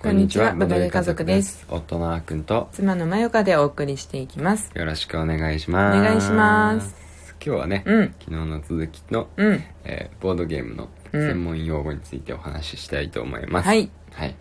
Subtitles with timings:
[0.00, 1.66] こんにちはボドゲ家族です。
[1.68, 4.70] 夫のあーくんと妻のまよかでお送りしていきます。
[4.72, 6.00] よろしくお願いしおます。
[6.00, 6.94] 願いします。
[7.44, 8.14] 今日はね、うん。
[8.20, 9.64] 昨日の続きの、うん。
[9.84, 11.28] えーボードゲームのうん。
[11.28, 13.90] 専門用語についてお話ししたいと思います、はい。
[14.12, 14.36] はい。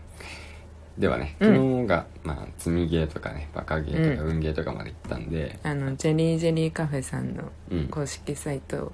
[1.00, 1.56] ではねうん。
[1.56, 7.88] 昨日が、まあ積みゲーとかねバカゲーとかう運ゲーとかまで行ったんで、あのジェリージェリーカフェさんのうん。
[7.88, 8.94] 公式サイト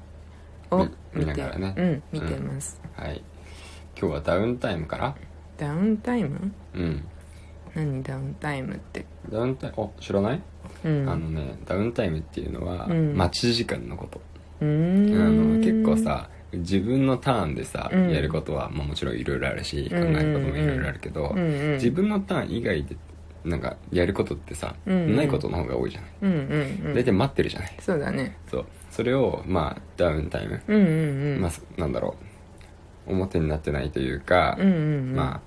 [0.72, 1.76] をみ見見てながらね。
[1.78, 3.22] うん見てます、はい。
[4.00, 5.16] 今日はダウンタイムから
[5.58, 6.52] ダウンタイム？
[6.74, 7.04] うん。
[7.76, 9.06] 何ダウンタイムって？
[9.30, 9.76] ダウンタイム？
[9.78, 10.42] お知らない、
[10.86, 11.10] うん。
[11.10, 13.16] あのねダウンタイムっていうのは、うん。
[13.16, 14.22] 待ち時間のこと。
[14.62, 15.60] うん。
[15.60, 18.12] の結構さ自分のターンでさ、うん。
[18.12, 20.16] やることは、まあ、もちろんいろいろあるし考うん。
[20.16, 21.38] えることもいろいろあるけど、うん。
[21.38, 21.74] うん。
[21.74, 22.96] 自分のターン以外で
[23.44, 24.94] なんかやることってさ、うん。
[24.94, 26.12] うんないことの方が多いじゃない？
[26.22, 26.32] うん。
[26.32, 26.88] うん。
[26.88, 26.94] うん。
[26.94, 27.76] 大体待ってるじゃない？
[27.80, 28.38] そうだね。
[28.50, 28.66] そう。
[28.92, 30.76] それをまあダウンタイム、うん。
[30.76, 30.88] うん。
[30.88, 31.42] うん。
[31.42, 32.26] まあなんだろう
[33.06, 34.78] 表になってないというか、うんうんう
[35.14, 35.16] ん。
[35.16, 35.42] まあ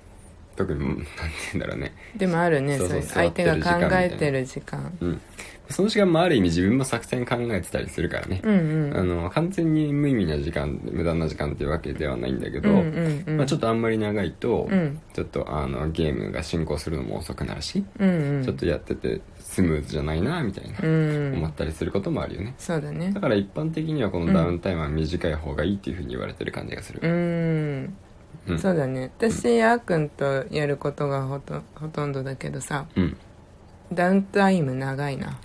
[0.57, 1.05] 特になんて
[1.53, 1.93] 言うんだろうね。
[2.17, 4.97] でもあるねそうそう相手が考えてる時間。
[5.01, 5.21] うん。
[5.69, 8.97] その時間もある意味自分も作戦考えてたりするからね、うんうん。
[8.97, 13.37] あの完全に無意味な時間無駄な時間っていうわけではないんだけど、うんうんうん。
[13.39, 15.01] まあ、ちょっとあんまり長いと、うん。
[15.13, 18.45] ちょっとあのゲームが進行するのも遅くなるし、うんうん。
[18.45, 19.21] ちょっとやってて
[19.57, 21.33] スムーズじゃないなみたいな、うん。
[21.37, 22.55] 思ったりすることもあるよね。
[22.59, 23.11] そうだね。
[23.11, 27.97] だから一般的にはこのダウンタイムは短い方がいいっていうふうに言われてる感じがするう、ん。
[28.49, 28.59] うん。
[28.59, 29.11] そうだね。
[29.19, 33.17] 私あーくんとやることがほとほとんどだけどさうん。
[33.91, 35.39] ダウンタイム長いな。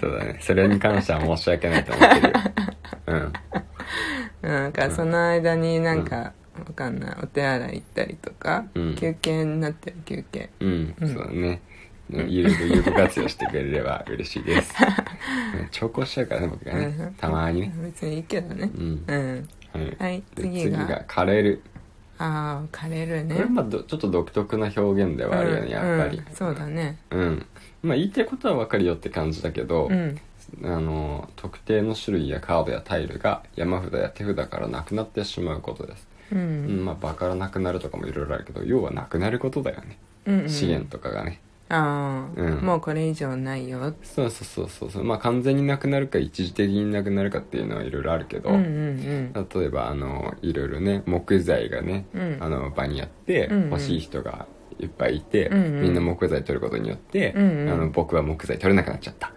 [0.00, 0.38] そうだね。
[0.40, 2.34] それに関しては申し訳ないと思ってるよ。
[3.06, 3.32] うん。
[4.50, 6.32] なんかその間になんか、
[6.70, 7.16] わかんない。
[7.22, 8.94] お手洗い行ったりとか、うん。
[8.94, 10.50] 休憩になってる休憩。
[10.60, 11.08] うん、うん。
[11.08, 11.60] そうだね。
[12.10, 14.74] いろいろ有効活用してくれれば嬉しいです。
[15.60, 16.86] う ん調校しちゃうからね僕がね。
[16.86, 17.14] うん。
[17.14, 17.72] たまにね。
[17.82, 18.70] 別にいいけどね。
[18.74, 19.04] うん。
[19.06, 19.48] うん。
[19.72, 21.04] はい、はいで次が。
[21.06, 21.62] 枯れる。
[22.18, 23.34] ああ枯れるね。
[23.34, 26.24] これまあどちょっと独特な表現ではあるよね、うんやっぱり、うん。
[26.34, 26.98] そうだね。
[27.10, 27.46] うん。
[27.82, 30.20] まあ言いたいことは分かるよって感じだけど、うん
[30.64, 40.48] あの特定の種類やカードやタイルが山札や手札からなくなってしまうことです、ううんんまあ場からなくなるとかもいろいろあるけど要はなくなることだよね、うんうん。
[40.48, 41.40] 資源とかがね。
[41.72, 42.66] ああ、うん。
[42.66, 43.94] もうこれ以上ないよ。
[44.02, 45.04] そうそうそうそうそう。
[45.04, 52.38] まあ完全になくなるか一時的になくなるかっていうのはいろいろあるけど、うんうん例えばあのいろいろね木材がね、うん。
[52.40, 53.70] あの場にあって、うんうん。
[53.70, 54.46] 欲しい人が
[54.80, 55.82] いっぱいいて、うんうん。
[55.82, 57.68] みんな木材取ることによって、うんうん。
[57.70, 59.32] あの僕は木材取れなくなっちゃった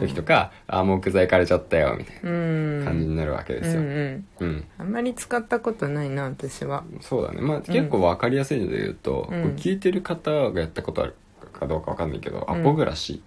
[0.00, 2.78] 時とか、あ木材枯れちゃったよみたいうん。
[2.80, 4.26] な感じになるわけですよ、うんうん。
[4.40, 4.64] うん。
[4.78, 6.84] あんまり使ったことないな私は。
[7.00, 7.40] そうだね。
[7.40, 9.42] まあ結構分かりやすいので言うと、うん。
[9.56, 11.14] 聞いてる方がやったことある
[11.52, 12.60] かどうか分かんないけど、うん。
[12.60, 13.22] アポ暮らし、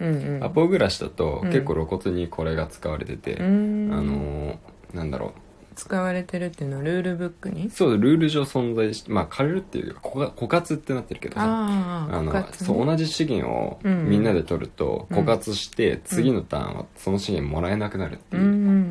[0.00, 0.44] うんうん。
[0.44, 1.50] アポ暮らしだとうん。
[1.50, 3.90] 結構露骨にこれが使われてて、うん。
[3.92, 4.56] あのー
[4.94, 5.32] なんだろう
[5.80, 7.70] 使われてるっていうのはルールブックに？
[7.70, 11.42] そうルール上存在しまあ枯れるっていうか枯枯渇ってなってるけどさ。
[11.42, 12.44] あのね。
[12.52, 18.42] そう同じ資源をうんみんなで取るとうん枯渇して次のターンはその資源もらえなくなるっていう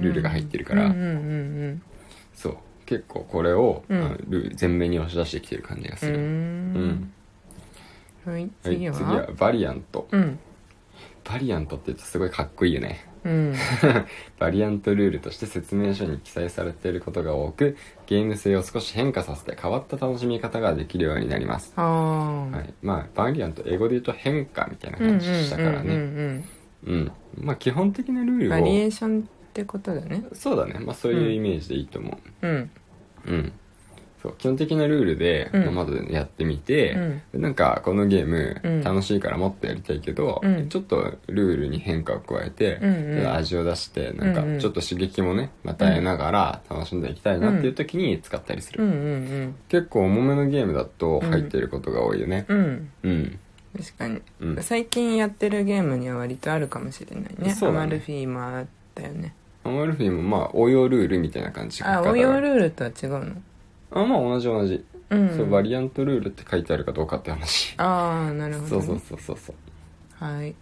[0.01, 0.87] ルールが入ってるから。
[0.87, 1.05] うんうんう
[1.67, 1.81] ん
[2.33, 2.57] そう。
[2.85, 4.55] 結構これをうん。
[4.59, 6.13] 前面に押し出してきてる感じがすうん。
[6.13, 7.13] うるん。
[8.25, 8.47] はいは？
[8.47, 10.07] い次は,、次はバリアント。
[10.11, 10.39] うん
[11.29, 13.05] バリアントって言うとすごいかっこいいよね。
[13.23, 13.53] うん。
[14.39, 21.71] バリアントルールとして説明書に記載されていることが多くゲーム性を少し変化させて変わった楽しみ方ができるようになります。
[21.75, 26.43] はい、まあバリアント英語で言うと変化みたいなうんうん感じしたからうんねうん
[26.83, 27.11] うん。
[27.37, 29.23] まあ基本的なルールをうんバリエーションっ
[29.53, 30.25] てことだね。
[30.33, 30.79] そうだね。
[30.79, 32.47] まあそういうイメージでいいと思う。
[32.47, 32.51] ん。
[32.51, 32.71] う
[33.27, 33.53] うん
[34.21, 35.63] そう基本的なルールで、うん。
[35.63, 37.21] まあまずやってみて、うん。
[37.31, 38.83] でなんかこのゲームうん。
[38.83, 40.69] 楽しいからもっとやりたいけど、うん。
[40.69, 43.15] ちょっとルールに変化を加えて、うんうん。
[43.21, 44.53] で味を出してなんかうん。
[44.53, 52.45] うんちょっと刺激もねまた得ながら楽しんでいきたいなっていう時に使ったりする、うんうん結構重めのゲームだと入ってることが多いよね。
[52.49, 52.57] うん。
[52.57, 52.89] うん。
[53.03, 53.39] うん。
[53.77, 54.63] 確かに、うん。
[54.63, 57.55] 最近やってるゲームには割とあるかもしれないね。
[57.55, 57.83] そうだね。
[57.83, 58.65] アマルフィもあっ
[58.95, 59.33] たよね。
[59.63, 63.41] アマルフィもまあ応用ルールみたいな感じあ応用ルールとは違うの？
[63.91, 67.73] あまあ同じ同じ、うんそうバリアントルールって書いてあるかどうかって話。
[67.77, 69.55] ああなるほど、ね、そうそうそうそうそう。
[70.23, 70.55] はい。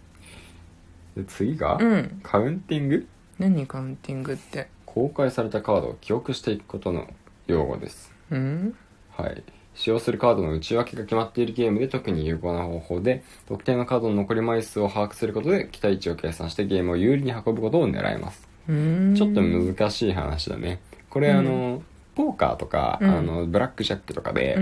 [1.18, 2.20] で次が、うん。
[2.24, 3.08] カウンティング？
[3.40, 4.70] 何カウンティングって？
[4.86, 7.08] 公開されたカードを記憶していくことの
[7.48, 8.14] 用語です。
[8.32, 8.76] うん？
[9.12, 9.44] はい。
[9.76, 18.48] 使用するカードの内訳が決まっているゲームで特に有効な方法で特定のカードの残り枚数を把握することで期待値を計算してゲームを有利に運ぶことを狙います。
[18.68, 19.14] うん。
[19.16, 20.80] ちょっと難しい話だね。
[21.12, 21.38] これ、うん。
[21.38, 21.84] あの
[22.18, 24.58] ポーカーとか、うんあのブラックジャックとかで、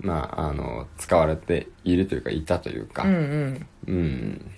[0.00, 4.50] まああの使われているというかいたというかうんうんうん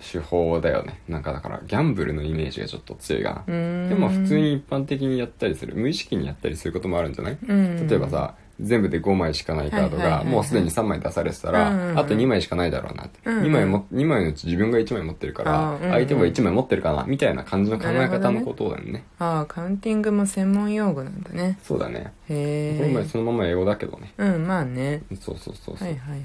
[0.00, 3.52] 手法だよねなんかだからギャンブルのイメージがちょっと強いが、で
[3.94, 11.98] も普通に一般的にやったりする無意識にやったりすることもあるんじゃない、うん例えばさ全部で5枚しかないカードがもうすでに3枚出されてたら、うんうんうん。
[11.98, 13.44] あと2枚しかないだろうなって、うんうん。
[13.44, 19.04] 2, 枚も2枚のうち自分が1枚持ってるから、相手も1枚持ってるかなみたいな感じの考え方のことだよね。
[19.18, 21.58] ああカウンティングも専門用語なんだね。
[21.62, 22.12] そうだね。
[22.28, 24.12] へこれそのまま英語だけどね。
[24.18, 25.02] うんまあね。
[25.20, 26.22] そうそうそうそう、はいはいはい。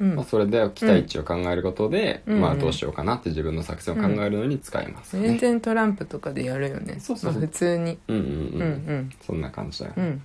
[0.00, 0.16] うん。
[0.16, 2.40] まあ、それで期待値を考えることで、うん。
[2.40, 5.16] まあどうしようかなって自分の作戦を考えるのに使います。
[5.16, 6.96] よね、全然トランプとかでやるよね。
[7.00, 7.98] そうそう普通に。
[8.08, 8.64] うんうんうん、うんう
[8.94, 9.10] ん。
[9.24, 10.22] そんな感じだよ、うん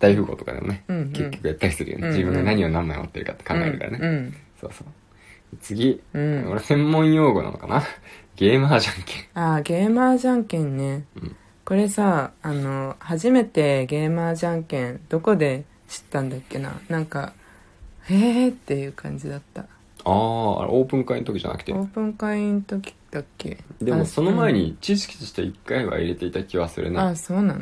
[0.00, 1.08] 大富豪とかでもね、うんうん。
[1.12, 2.18] 結局やったりするよね、うんうん。
[2.18, 4.86] 自分が何を何枚持ってるかって考えるからね、うんそうそう。
[5.60, 6.48] 次、うん。
[6.50, 7.82] 俺専門用語なのかな？
[8.36, 9.24] ゲーマーじゃんけん。
[9.34, 11.36] ああゲーマーじゃんけんね、うん。
[11.64, 16.80] これさあの初めてゲーマーじゃんけんどこで知ったんだっけな？
[16.88, 17.34] なんか
[18.08, 19.62] へえっていう感じだった。
[19.62, 19.66] あ
[20.04, 21.72] あオープン会の時じゃなくて？
[21.74, 23.58] オープン会の時だっけ？
[23.82, 27.60] あでもその前に知識として1回は入れていた気はするね、うんあそうなの？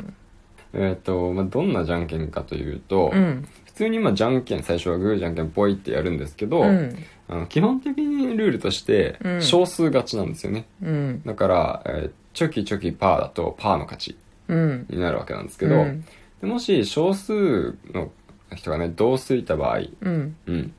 [0.73, 3.47] えっ、と、まあ、どんなじゃんけんかというと、うん。
[3.65, 6.95] 普通にまあじゃんけん最初はグーじゃんけんぽいってやるんですけど、うん。
[7.27, 9.41] あの基本的にルールとしてうん。
[9.41, 11.21] 少数勝ちなんですよね、うん。
[11.25, 14.17] だから、えーチョキチョキパーだとパーの勝ち
[14.47, 14.85] うん。
[14.89, 16.05] になるわけなんですけど、うん。
[16.41, 18.11] でもし少数の
[18.55, 20.35] 人がね同数いた場合、うん。
[20.45, 20.73] うん、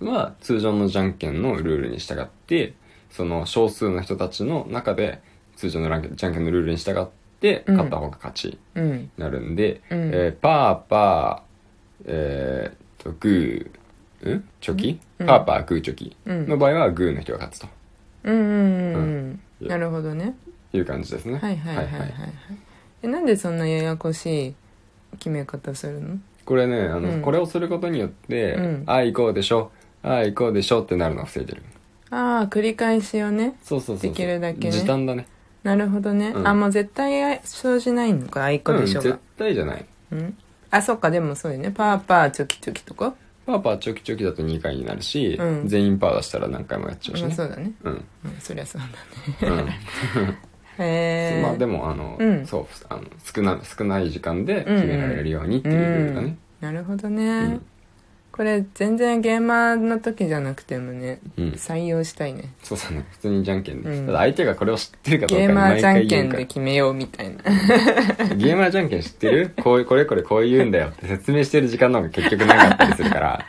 [0.00, 2.74] は通常のじゃんけんのルールに従って
[3.10, 5.20] その少数の人たちの中で
[5.56, 7.06] 通常のじゃんけんのルールに従っ
[7.40, 7.76] てうん。
[7.76, 10.10] 勝った方が勝ちにうんなるんで、うん。
[10.12, 14.48] えーパーパーえーっとグーん？
[14.60, 15.26] チョキ、うん。
[15.26, 16.48] パーパーグーチョキうん。
[16.48, 17.68] の場合はグーの人が勝つと。
[18.24, 19.68] うんうんうんうん。
[19.68, 20.34] なるほどね。
[20.72, 21.38] いう感じですね。
[21.38, 22.10] はいはいはいはいはい。
[23.02, 24.54] えなんでそんなややこしい
[25.18, 26.18] 決め方するの？
[26.44, 27.22] これねあの、うん。
[27.22, 28.82] これをすることによって、うん。
[28.86, 29.70] ああ行こうでしょ。
[30.02, 31.62] ああ行こうでしょってなるのを防いでる。
[32.10, 34.10] ああ繰り返しをねそうそうそうそう。
[34.10, 34.72] できるだけね。
[34.72, 35.26] 時短だね
[35.68, 36.48] なるほどね、うん。
[36.48, 39.10] あもう絶対生じないのかあいこでしょが。
[39.10, 39.84] うん絶、対じゃない。
[40.12, 40.36] うん。
[40.70, 41.70] あそっかでもそうよね。
[41.70, 43.14] パーパーチョキチョキとか。
[43.44, 45.68] パーパーチョキチョキだと2回になるし、うん。
[45.68, 47.28] 全員パー出したら何回もやっちゃうしね。
[47.28, 48.04] まあそうだね、うん、うん、
[48.40, 48.80] そりゃそう
[49.42, 49.78] だね。
[50.16, 50.28] うん。
[50.80, 52.46] へえまあでもあの、うん。
[52.46, 57.66] そうあの少な少ない時間で決められるようにっていうルールだね、なるほどね、うん
[58.38, 61.48] これ全然ゲーマーの時じゃなくてもね、うん。
[61.54, 62.54] 採用したいね。
[62.62, 63.04] そうだね。
[63.10, 64.06] 普通にじゃんけんで、うん。
[64.06, 67.42] ただ相手がこれを知ってるかどうかゲーマーじゃんけんで決めようみたいな。
[67.42, 69.50] らゲーマーじゃんけん知ってる？
[69.60, 70.90] こういうこれこれこう言うんだよ。
[70.90, 73.44] って説明してる時間の方が結局長かったりするから。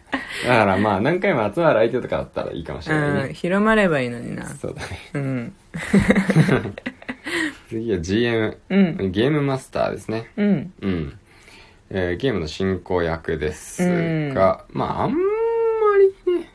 [0.47, 3.27] だからまあ何回も集まる相手とかだったらいいかもしれないうん。
[3.27, 4.47] ね、広まればいいのにな。
[4.47, 4.87] そうだね。
[5.13, 5.53] うん。
[7.69, 9.11] 次 次は GM、うん。
[9.11, 10.31] ゲームマスターですね。
[10.35, 10.73] うん。
[10.81, 11.19] うん、
[11.89, 14.33] えーゲームの進行役ですうん。
[14.33, 15.17] が、まああんま
[16.25, 16.51] りね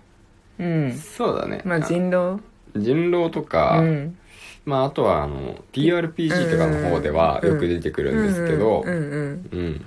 [0.58, 0.92] うん。
[0.92, 1.62] そうだね。
[1.64, 2.40] まあ人狼？
[2.76, 4.16] 人狼とか、うん。
[4.64, 9.84] まああとはあの TRPG とかの方ではよく出てくるんですけどうんうんうん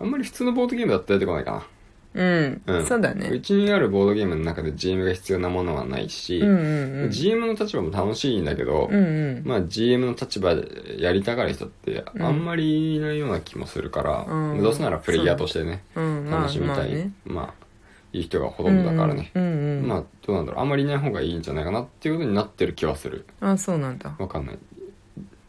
[0.00, 1.66] あんまり普通のボードゲームだったら出てこないか
[2.14, 7.10] うん、な、うん、そうだうねちにあるボードゲームの中で GM が必要なものはないし、うんうんうん。
[7.10, 9.42] GM の立場も楽しいんだけど、うんうん。
[9.44, 14.62] まあ GM の立場でやりたがる人ってあんまりいないような気もするから、うん。
[14.62, 16.00] どうせならプレイヤーとしてね、う。
[16.00, 16.30] ん。
[16.30, 17.64] まあ楽しみたい、まあ
[18.12, 19.50] いい人がほとんどだからね、うんうん
[19.80, 19.88] うん。
[19.88, 20.60] まあどうなんだろう。
[20.60, 23.26] あんまりいない方がいいんじゃないかなっていうことになってる気はする。
[23.40, 24.14] あそうなんだ。
[24.18, 24.58] わかんない。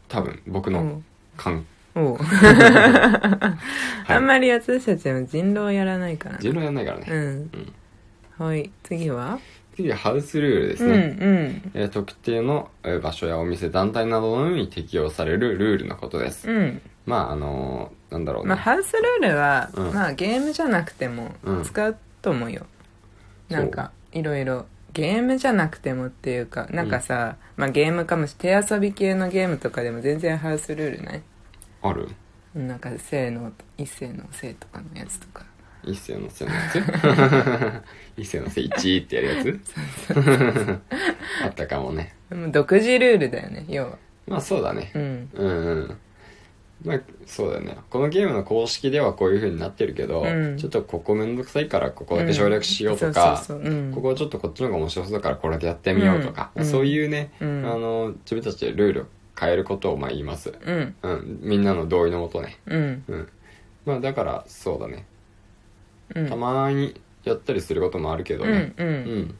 [0.08, 1.04] 多分僕のうん。
[1.36, 1.66] 感、
[1.96, 2.18] おう。
[4.08, 7.50] あんまり私たちも人狼やらないから人狼やんないからね、うん。
[8.38, 8.46] うん。
[8.46, 8.70] はい。
[8.82, 9.38] 次は？
[9.74, 11.70] 次はハウスルールですうんうね、ん。
[11.74, 16.80] えー特定のえー場所やお店団体などのみに適用されるルールのことです、うん。
[17.06, 19.92] まああのーなんだろうね、まあハウスルールは、うん。
[19.94, 21.62] まあゲームじゃなくてもうん。
[21.64, 22.66] 使うと思うよ、
[23.48, 24.66] なんかいろいろ。
[24.92, 31.22] ゲームじゃなくてもっていうかなんかさ、まあゲームかもし手遊び系のゲームとかでも全然ハウスルールない
[31.88, 32.08] ある？
[32.54, 35.44] なんかせーの一斉のせーとかのやつとか。
[35.84, 36.82] 一世のせのやつ？
[38.20, 39.60] 一世のせ1ってやるやつ？
[41.44, 42.14] あったかもね。
[42.50, 43.98] 独自ルールだよね要は。
[44.26, 44.90] まあそうだね。
[44.94, 45.30] うん。
[45.34, 45.98] うんうん。
[46.84, 47.76] まあそうだよね。
[47.88, 50.56] このゲームの公式ではこういう風になってるけど、うん。
[50.56, 53.42] ちょっとここめんどくさいからここだけ省略しようとか、
[53.94, 56.64] ここはちょっとこっちの方が面白そうだからこれだけやってみようとか、うん。
[56.64, 57.64] そういうね、うん。
[57.64, 59.04] あの自分たちでルールを
[59.38, 60.52] 変えることをまあ言います。
[60.64, 60.94] うん。
[61.02, 61.38] うん。
[61.42, 62.58] みんなの同意のもとね。
[62.66, 63.04] うん。
[63.08, 63.28] うん。
[63.84, 65.04] まあだからそうだね。
[66.14, 66.28] うん。
[66.28, 68.92] たまにやったりすることもあるけどうんねううん。
[69.22, 69.34] ん、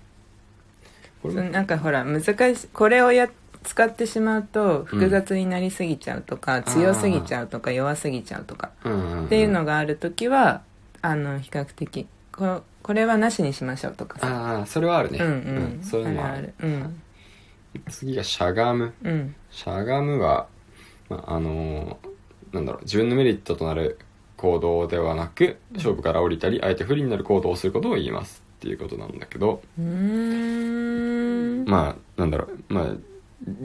[1.23, 3.29] これもそうなんかほら難しいこれをや
[3.63, 9.27] 使ってしまうと複雑になりすぎちゃうとか、強すぎちゃうとか弱すぎちゃうとかうんうんうん。
[9.27, 10.63] っていうのがある時は
[11.03, 14.27] あの比較的ここれはなしにしましょうとかさ。
[14.29, 15.19] ああそれはあるね。
[15.21, 16.35] うんうん、そういうのもある。
[16.37, 16.69] あるある。
[16.69, 17.03] うん
[17.89, 18.93] 次がしゃがむ。
[19.03, 19.35] うん。
[19.51, 20.47] しゃがむは、
[21.09, 22.09] まあ、あのー
[22.53, 23.99] なんだろう自分のメリットとなる
[24.37, 29.63] 行動ではなく勝負から降りたり相手不利になる行動をすることを言いますっていうことなんだけど。
[31.67, 32.73] まあなんだろう。
[32.73, 32.87] まあ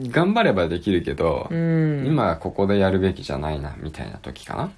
[0.08, 2.04] 頑張ればできるけど、うん。
[2.06, 4.70] 今はここでやるべきじゃないなみたいな時かな。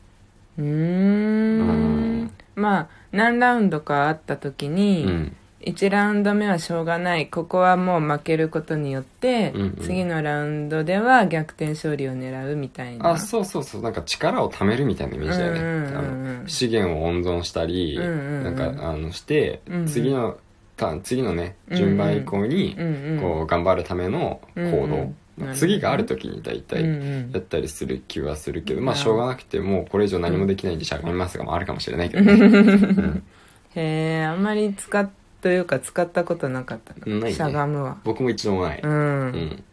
[0.58, 2.22] うん。
[2.24, 2.30] ん。
[2.54, 7.28] まあ何ラウンドかあった時うに、ん1ラウンド目はしょうがない。
[7.28, 9.76] ここはもう負けることによって、うんうん。
[9.80, 13.10] 次のラウンドでは逆転勝利を狙うみたいな。
[13.10, 13.82] あそうそうそう。
[13.82, 18.44] なんか力を貯めるみたいなイメージだよね、うんうんうん資源を温存したり、うんうんうん。
[18.44, 19.86] なんかあのして、うんうん。
[19.86, 20.36] 次の
[20.76, 25.54] た次のねうんうん順番以降に、うんうんこう頑張るための行動、うんうん。
[25.54, 29.00] 次がある時に大うん体うんやったりする気はするけど、まあうん。
[29.00, 33.22] しょうがなくてもうこれ以上何もできないんでしゃがみますが、まああるかもしれないけどね、うん。
[33.74, 35.08] へえあんまり使っ
[35.44, 37.32] というか使ったことなかったなないね。
[37.34, 37.98] しゃがむは。
[38.02, 38.94] 僕も一度もない、うん、う
[39.28, 39.64] ん。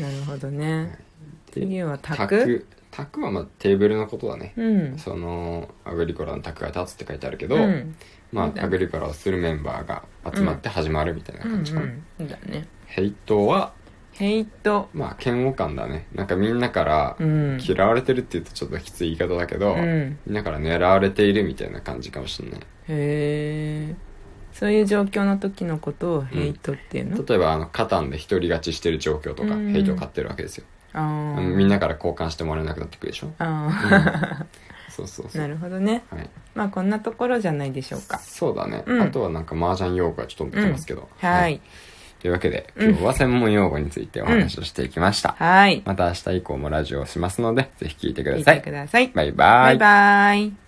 [0.00, 0.98] なるほどね。
[1.54, 2.26] で次はタ卓。
[2.44, 4.98] クタクはまあテーブルのことだね、うん。
[4.98, 7.94] そのアグリコラの卓が立つって書いてあるけど、うん。
[8.32, 10.02] まうんあアグリコラをするメンバーが
[10.34, 11.86] 集まって始まるみたいなうん感じかな、
[12.18, 12.66] うんだね。
[12.86, 13.74] ヘイトは？
[14.10, 14.88] ヘイト。
[14.92, 16.08] まあ嫌悪感だね。
[16.16, 17.60] なんかみんなからうん。
[17.64, 20.18] 嫌われてるって言うとちょっときつい言い方だけど、うん。
[20.26, 22.60] みんなから狙われているみたいな感じかもしれない。
[22.60, 23.94] へえ
[24.58, 29.72] そういう状況の時のことをヘイトっていうの、例えばあのカタンで独り勝ちしてる状況とか、うん。
[29.72, 33.32] ヘイトを買ってるわけですよ、ああみんなから交換してもらえなくなってくるでしょ？
[33.38, 34.46] あ
[34.88, 35.42] そうそうあそう。
[35.42, 36.04] なるほどね。
[36.10, 38.18] はい、まあこんなところじゃないでしょうか。
[38.18, 39.02] そうだね、うん。
[39.02, 41.60] あとはなんか麻雀用語がちょっと出てますけど、はい。
[42.22, 42.88] というわけでうん。
[42.90, 45.82] 今日は専門用語についてお話をしていきました、はい。
[45.84, 48.44] また明日以降もラジオをしますのでぜひ聞いてくだ聞い。
[48.44, 49.08] さいてください。
[49.08, 49.34] バイバイ。
[49.34, 50.65] バイバイ